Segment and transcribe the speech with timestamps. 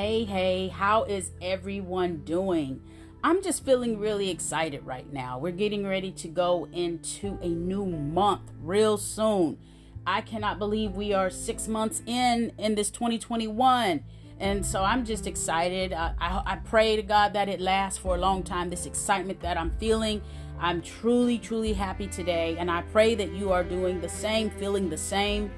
[0.00, 2.80] Hey, hey, how is everyone doing?
[3.22, 5.38] I'm just feeling really excited right now.
[5.38, 9.58] We're getting ready to go into a new month real soon.
[10.06, 14.02] I cannot believe we are six months in in this 2021.
[14.38, 15.92] And so I'm just excited.
[15.92, 18.70] I, I, I pray to God that it lasts for a long time.
[18.70, 20.22] This excitement that I'm feeling,
[20.58, 22.56] I'm truly, truly happy today.
[22.58, 25.50] And I pray that you are doing the same, feeling the same.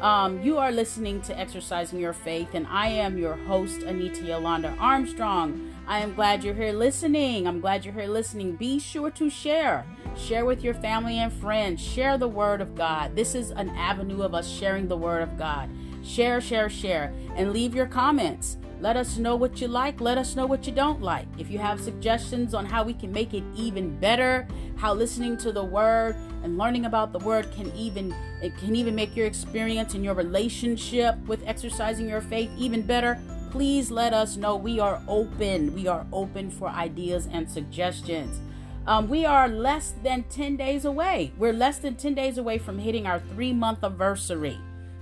[0.00, 4.76] Um, you are listening to Exercising Your Faith, and I am your host, Anita Yolanda
[4.78, 5.74] Armstrong.
[5.88, 7.46] I am glad you're here listening.
[7.46, 8.56] I'm glad you're here listening.
[8.56, 9.86] Be sure to share.
[10.14, 11.80] Share with your family and friends.
[11.80, 13.16] Share the Word of God.
[13.16, 15.70] This is an avenue of us sharing the Word of God.
[16.04, 18.58] Share, share, share, and leave your comments.
[18.80, 20.00] Let us know what you like.
[20.00, 21.26] Let us know what you don't like.
[21.38, 25.52] If you have suggestions on how we can make it even better, how listening to
[25.52, 29.94] the word and learning about the word can even it can even make your experience
[29.94, 33.18] and your relationship with exercising your faith even better,
[33.50, 34.56] please let us know.
[34.56, 35.74] We are open.
[35.74, 38.38] We are open for ideas and suggestions.
[38.86, 41.32] Um, we are less than 10 days away.
[41.38, 44.58] We're less than 10 days away from hitting our three month anniversary.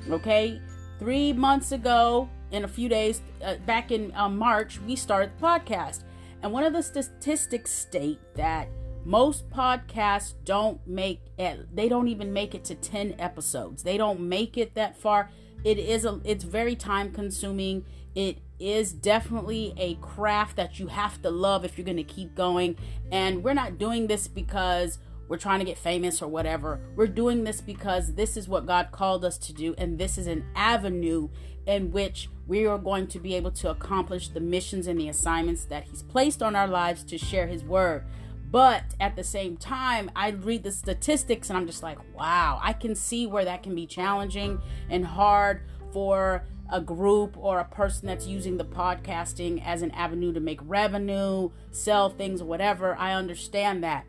[0.08, 0.60] Okay?
[1.00, 5.44] Three months ago, in a few days, uh, back in uh, March, we started the
[5.44, 6.04] podcast.
[6.42, 8.68] And one of the statistics state that
[9.04, 13.82] most podcasts don't make it, they don't even make it to 10 episodes.
[13.82, 15.30] They don't make it that far.
[15.64, 17.84] It is a it's very time consuming.
[18.14, 22.34] It is definitely a craft that you have to love if you're going to keep
[22.34, 22.76] going.
[23.10, 26.80] And we're not doing this because we're trying to get famous or whatever.
[26.96, 30.26] We're doing this because this is what God called us to do, and this is
[30.26, 31.28] an avenue
[31.66, 35.64] in which we are going to be able to accomplish the missions and the assignments
[35.66, 38.04] that He's placed on our lives to share His word.
[38.50, 42.72] But at the same time, I read the statistics and I'm just like, wow, I
[42.72, 48.06] can see where that can be challenging and hard for a group or a person
[48.06, 52.94] that's using the podcasting as an avenue to make revenue, sell things, whatever.
[52.96, 54.04] I understand that.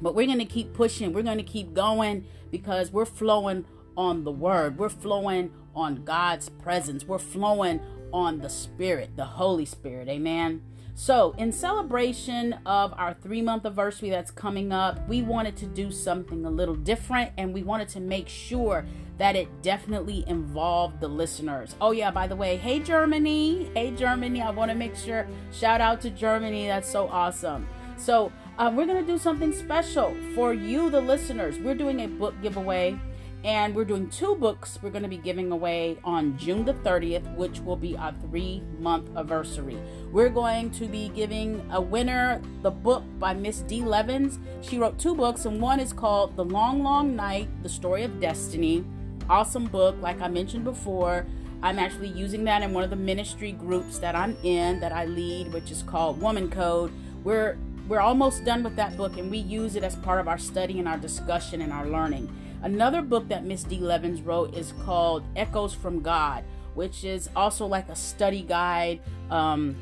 [0.00, 1.12] But we're going to keep pushing.
[1.12, 3.64] We're going to keep going because we're flowing
[3.96, 4.78] on the word.
[4.78, 7.04] We're flowing on God's presence.
[7.04, 7.80] We're flowing
[8.12, 10.08] on the Spirit, the Holy Spirit.
[10.08, 10.62] Amen.
[10.98, 15.90] So, in celebration of our three month anniversary that's coming up, we wanted to do
[15.90, 18.86] something a little different and we wanted to make sure
[19.18, 21.76] that it definitely involved the listeners.
[21.82, 23.70] Oh, yeah, by the way, hey, Germany.
[23.74, 24.40] Hey, Germany.
[24.40, 26.66] I want to make sure, shout out to Germany.
[26.66, 27.68] That's so awesome.
[27.98, 31.58] So, uh, we're going to do something special for you, the listeners.
[31.58, 32.98] We're doing a book giveaway
[33.44, 37.36] and we're doing two books we're going to be giving away on June the 30th,
[37.36, 39.78] which will be our three month anniversary.
[40.10, 43.82] We're going to be giving a winner the book by Miss D.
[43.82, 44.38] Levens.
[44.62, 48.20] She wrote two books, and one is called The Long, Long Night The Story of
[48.20, 48.84] Destiny.
[49.28, 51.26] Awesome book, like I mentioned before.
[51.62, 55.04] I'm actually using that in one of the ministry groups that I'm in that I
[55.04, 56.92] lead, which is called Woman Code.
[57.22, 57.58] We're
[57.88, 60.78] we're almost done with that book and we use it as part of our study
[60.78, 62.28] and our discussion and our learning.
[62.62, 63.78] Another book that Miss D.
[63.78, 66.42] Levens wrote is called Echoes from God,
[66.74, 69.00] which is also like a study guide.
[69.30, 69.76] Um,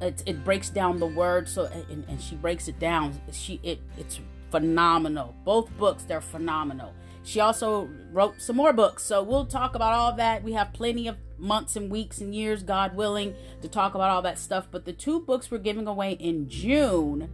[0.00, 3.20] it, it breaks down the word, so and, and she breaks it down.
[3.32, 5.34] She it it's phenomenal.
[5.44, 6.94] Both books they're phenomenal.
[7.24, 10.42] She also wrote some more books, so we'll talk about all that.
[10.42, 14.22] We have plenty of months and weeks and years, God willing, to talk about all
[14.22, 14.68] that stuff.
[14.70, 17.30] But the two books we're giving away in June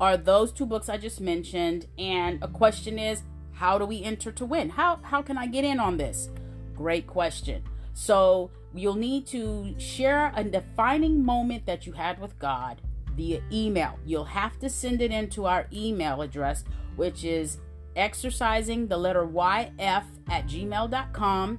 [0.00, 1.86] are those two books I just mentioned.
[1.98, 3.22] And a question is,
[3.52, 4.70] how do we enter to win?
[4.70, 6.28] How how can I get in on this?
[6.76, 7.62] Great question.
[7.94, 12.80] So you'll need to share a defining moment that you had with God
[13.16, 13.98] via email.
[14.06, 17.58] You'll have to send it into our email address, which is
[17.96, 21.58] exercising the letter YF at gmail.com.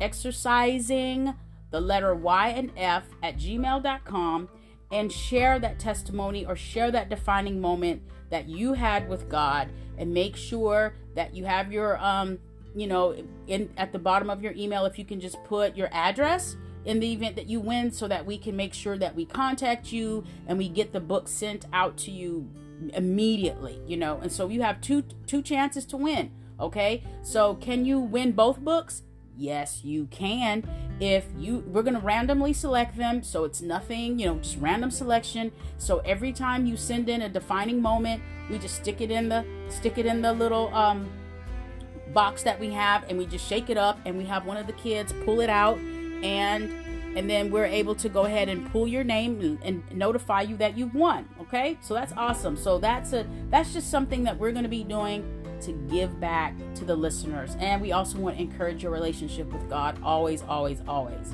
[0.00, 1.34] Exercising
[1.70, 4.48] the letter Y and F at gmail.com
[4.92, 9.68] and share that testimony or share that defining moment that you had with God.
[9.98, 12.38] And make sure that you have your um
[12.74, 13.16] you know
[13.46, 17.00] in at the bottom of your email if you can just put your address in
[17.00, 20.22] the event that you win so that we can make sure that we contact you
[20.46, 22.48] and we get the book sent out to you
[22.92, 24.18] immediately you know.
[24.18, 26.30] And so you have two two chances to win
[26.60, 27.02] okay?
[27.22, 29.02] So can you win both books
[29.36, 30.64] yes you can.
[31.00, 34.90] If you we're going to randomly select them so it's nothing you know just random
[34.90, 35.52] selection.
[35.78, 39.44] So every time you send in a defining moment we just stick it in the
[39.68, 41.08] stick it in the little um
[42.12, 44.66] box that we have and we just shake it up and we have one of
[44.66, 45.76] the kids pull it out
[46.22, 46.72] and
[47.16, 50.56] and then we're able to go ahead and pull your name and, and notify you
[50.56, 51.78] that you've won okay?
[51.80, 52.56] So that's awesome.
[52.56, 56.54] So that's a that's just something that we're going to be doing to give back
[56.76, 57.56] to the listeners.
[57.58, 61.32] And we also want to encourage your relationship with God always, always, always.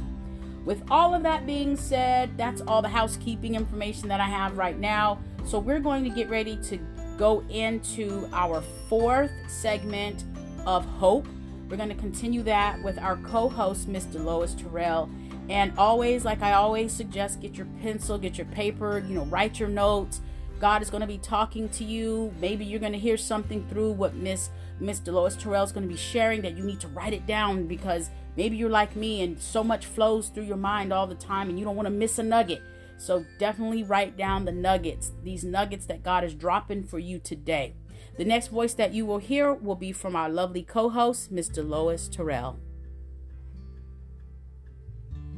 [0.64, 4.78] with all of that being said, that's all the housekeeping information that I have right
[4.78, 5.18] now.
[5.44, 6.78] So we're going to get ready to
[7.18, 10.24] go into our fourth segment
[10.66, 11.26] of hope.
[11.68, 14.22] We're going to continue that with our co host, Mr.
[14.22, 15.10] Lois Terrell.
[15.48, 19.58] And always, like I always suggest, get your pencil, get your paper, you know, write
[19.58, 20.20] your notes.
[20.62, 22.32] God is going to be talking to you.
[22.40, 25.92] Maybe you're going to hear something through what Miss Miss Dolores Terrell is going to
[25.92, 29.40] be sharing that you need to write it down because maybe you're like me and
[29.40, 32.20] so much flows through your mind all the time and you don't want to miss
[32.20, 32.62] a nugget.
[32.96, 37.74] So definitely write down the nuggets, these nuggets that God is dropping for you today.
[38.16, 41.68] The next voice that you will hear will be from our lovely co host, Mr.
[41.68, 42.60] Lois Terrell.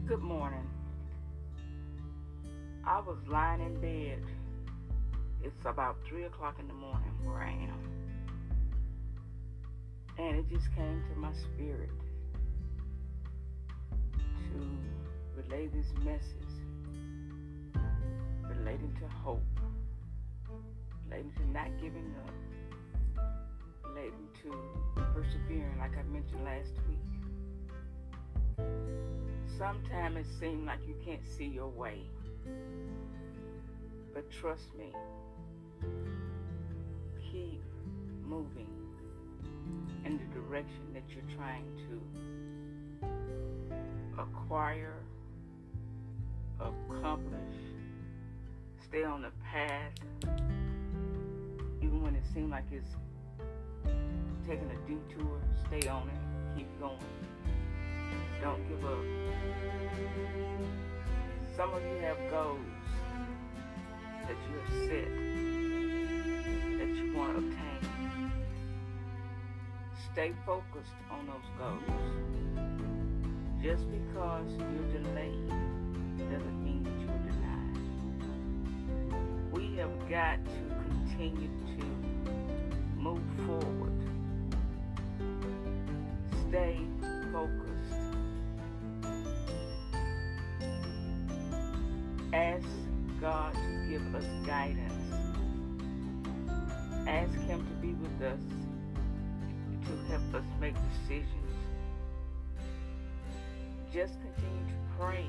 [0.07, 0.69] Good morning.
[2.87, 4.23] I was lying in bed.
[5.45, 7.79] It's about 3 o'clock in the morning where I am.
[10.17, 11.91] And it just came to my spirit
[14.17, 14.79] to
[15.37, 16.55] relay this message
[18.49, 19.43] relating to hope,
[21.07, 23.25] relating to not giving up,
[23.85, 24.57] relating to
[25.13, 27.05] persevering, like I mentioned last week.
[29.59, 32.01] Sometimes it seems like you can't see your way.
[34.15, 34.93] But trust me,
[37.31, 37.63] keep
[38.27, 38.69] moving
[40.05, 42.01] in the direction that you're trying to
[44.21, 44.95] acquire,
[46.61, 47.57] accomplish,
[48.89, 49.93] stay on the path,
[51.83, 52.95] even when it seems like it's
[54.47, 56.99] taking a detour, stay on it, keep going.
[58.43, 58.99] Don't give up.
[61.57, 62.61] Some of you have goals
[64.23, 65.54] that you have set
[66.95, 68.33] you want to obtain.
[70.13, 71.83] Stay focused on those goals.
[73.63, 75.49] Just because you're delayed
[76.31, 77.79] doesn't mean that you're denied.
[79.53, 81.85] We have got to continue to
[82.97, 83.99] move forward.
[86.49, 86.77] Stay
[97.07, 98.41] Ask Him to be with us,
[99.87, 101.29] to help us make decisions.
[103.93, 105.27] Just continue to pray.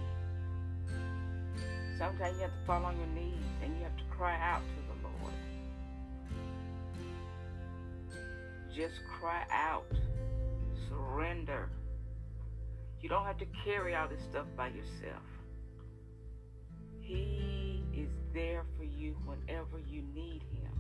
[1.97, 4.75] Sometimes you have to fall on your knees and you have to cry out to
[4.87, 5.33] the Lord.
[8.75, 9.91] Just cry out.
[10.89, 11.69] Surrender.
[13.01, 15.23] You don't have to carry all this stuff by yourself.
[16.99, 20.74] He is there for you whenever you need Him.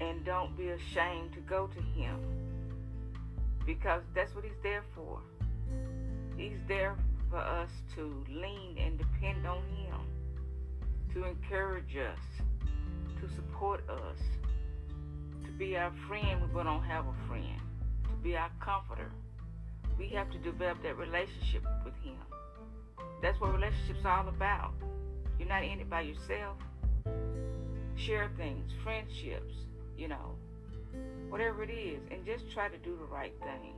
[0.00, 2.18] And don't be ashamed to go to Him
[3.66, 5.20] because that's what He's there for.
[6.36, 6.96] He's there
[7.28, 10.00] for us to lean and depend on Him,
[11.14, 12.18] to encourage us,
[13.20, 14.18] to support us,
[15.44, 17.60] to be our friend when we don't have a friend,
[18.04, 19.10] to be our comforter.
[19.98, 22.16] We have to develop that relationship with Him.
[23.22, 24.72] That's what relationships all about.
[25.38, 26.56] You're not in it by yourself.
[27.96, 29.52] Share things, friendships,
[30.00, 30.34] you know,
[31.28, 33.74] whatever it is, and just try to do the right thing.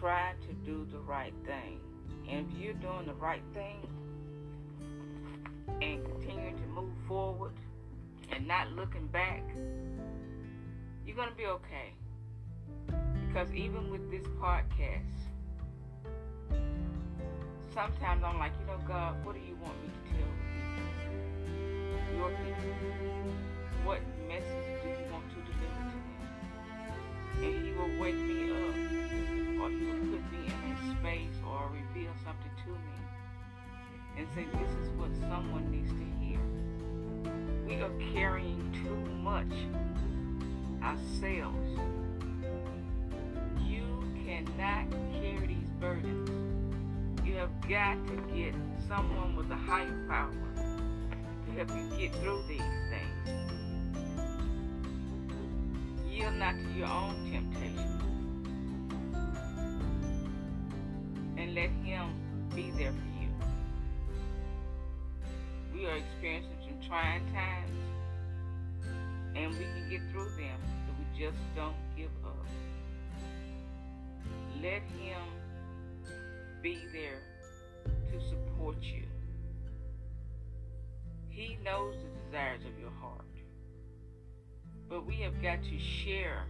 [0.00, 1.78] Try to do the right thing.
[2.28, 3.86] And if you're doing the right thing
[5.80, 7.52] and continuing to move forward
[8.32, 9.42] and not looking back,
[11.06, 11.94] you're going to be okay.
[13.28, 15.14] Because even with this podcast,
[17.72, 20.28] sometimes I'm like, you know, God, what do you want me to tell
[21.46, 22.18] people?
[22.18, 23.47] Your people.
[23.88, 26.28] What message do you want to deliver to them?
[27.42, 28.76] And He will wake me up,
[29.62, 32.96] or He will put me in a space, or reveal something to me,
[34.18, 36.38] and say, this is what someone needs to hear.
[37.66, 39.56] We are carrying too much
[40.82, 41.80] ourselves.
[43.66, 46.28] You cannot carry these burdens
[47.24, 48.54] you have got to get
[48.86, 50.32] someone with a higher power
[51.46, 53.47] to help you get through these things.
[56.18, 58.00] Yield not to your own temptation.
[61.36, 62.14] And let Him
[62.56, 63.30] be there for you.
[65.72, 67.70] We are experiencing some trying times,
[69.36, 70.58] and we can get through them
[70.88, 72.46] if we just don't give up.
[74.60, 75.22] Let Him
[76.62, 77.22] be there
[78.10, 79.04] to support you.
[81.28, 83.37] He knows the desires of your heart.
[84.88, 86.44] But we have got to share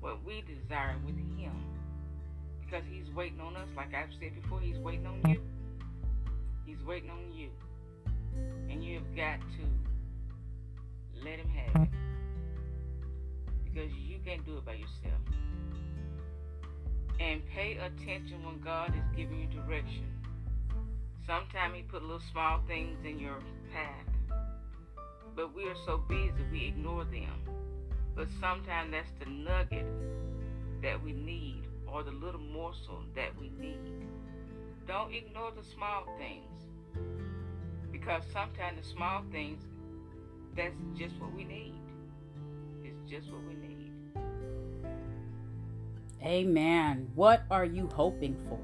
[0.00, 1.52] what we desire with Him
[2.60, 3.68] because He's waiting on us.
[3.76, 5.40] Like I've said before, He's waiting on you.
[6.64, 7.50] He's waiting on you.
[8.70, 11.88] And you have got to let Him have it.
[13.64, 15.20] Because you can't do it by yourself.
[17.20, 20.06] And pay attention when God is giving you direction.
[21.26, 23.38] Sometimes He put little small things in your
[23.72, 24.13] path.
[25.36, 27.32] But we are so busy we ignore them.
[28.14, 29.86] But sometimes that's the nugget
[30.82, 34.06] that we need or the little morsel that we need.
[34.86, 36.44] Don't ignore the small things.
[37.90, 39.62] Because sometimes the small things,
[40.56, 41.74] that's just what we need.
[42.84, 43.92] It's just what we need.
[46.22, 47.10] Amen.
[47.14, 48.60] What are you hoping for?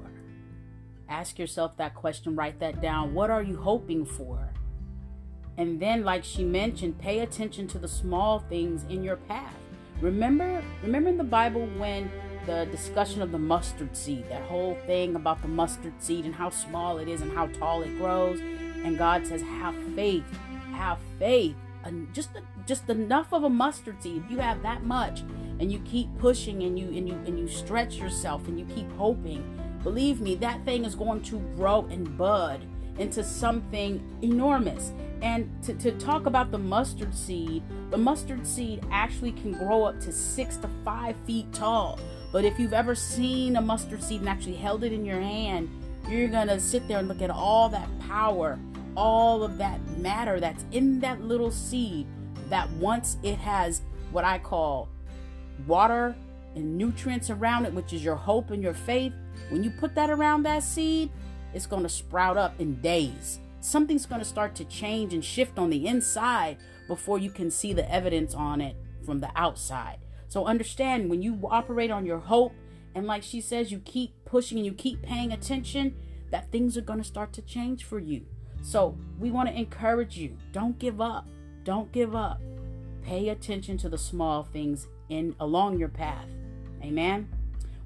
[1.09, 3.13] Ask yourself that question, write that down.
[3.13, 4.50] What are you hoping for?
[5.57, 9.55] And then, like she mentioned, pay attention to the small things in your path.
[9.99, 12.09] Remember, remember in the Bible when
[12.45, 16.49] the discussion of the mustard seed, that whole thing about the mustard seed and how
[16.49, 18.39] small it is and how tall it grows.
[18.39, 20.25] And God says, have faith,
[20.73, 21.55] have faith.
[21.83, 22.29] And just
[22.67, 24.23] just enough of a mustard seed.
[24.25, 25.21] If you have that much
[25.59, 28.91] and you keep pushing and you and you and you stretch yourself and you keep
[28.93, 29.43] hoping,
[29.83, 32.61] believe me, that thing is going to grow and bud
[32.97, 34.91] into something enormous.
[35.21, 39.99] And to, to talk about the mustard seed, the mustard seed actually can grow up
[40.01, 41.99] to six to five feet tall.
[42.31, 45.69] But if you've ever seen a mustard seed and actually held it in your hand,
[46.09, 48.57] you're to sit there and look at all that power,
[48.97, 52.07] all of that matter that's in that little seed
[52.49, 53.81] that once it has
[54.11, 54.89] what I call
[55.67, 56.15] water
[56.55, 59.13] and nutrients around it, which is your hope and your faith,
[59.49, 61.09] when you put that around that seed,
[61.53, 63.39] it's going to sprout up in days.
[63.59, 67.73] Something's going to start to change and shift on the inside before you can see
[67.73, 69.97] the evidence on it from the outside.
[70.27, 72.53] So understand when you operate on your hope,
[72.95, 75.95] and like she says, you keep pushing and you keep paying attention,
[76.31, 78.25] that things are going to start to change for you.
[78.61, 81.27] So we want to encourage you don't give up.
[81.63, 82.41] Don't give up.
[83.03, 86.27] Pay attention to the small things in along your path.
[86.83, 87.29] Amen.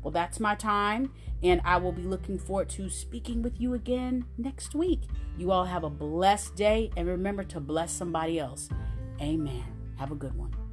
[0.06, 4.24] Well, that's my time, and I will be looking forward to speaking with you again
[4.38, 5.02] next week.
[5.36, 8.70] You all have a blessed day, and remember to bless somebody else.
[9.20, 9.66] Amen.
[9.98, 10.65] Have a good one.